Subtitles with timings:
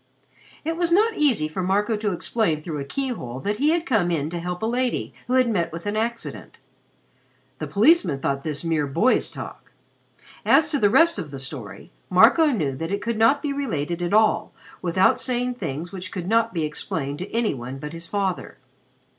[0.65, 4.09] It was not easy for Marco to explain through a keyhole that he had come
[4.09, 6.57] in to help a lady who had met with an accident.
[7.59, 9.71] The policeman thought this mere boy's talk.
[10.43, 14.01] As to the rest of the story, Marco knew that it could not be related
[14.01, 14.51] at all
[14.81, 18.57] without saying things which could not be explained to any one but his father.